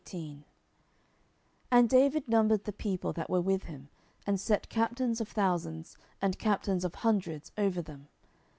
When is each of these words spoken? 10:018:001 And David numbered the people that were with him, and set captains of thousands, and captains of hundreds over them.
10:018:001 0.03 0.43
And 1.69 1.87
David 1.87 2.27
numbered 2.27 2.63
the 2.63 2.73
people 2.73 3.13
that 3.13 3.29
were 3.29 3.39
with 3.39 3.65
him, 3.65 3.89
and 4.25 4.39
set 4.41 4.67
captains 4.67 5.21
of 5.21 5.27
thousands, 5.27 5.95
and 6.19 6.39
captains 6.39 6.83
of 6.83 6.95
hundreds 6.95 7.51
over 7.55 7.83
them. 7.83 8.07